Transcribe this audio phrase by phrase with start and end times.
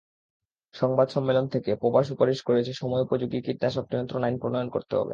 [0.73, 5.09] সংবাদ সম্মেলন থেকে পবা সুপারিশ করেছে, সময়োপযোগী কীটনাশক নিয়ন্ত্রণ আইন প্রণয়ন করতে হবে।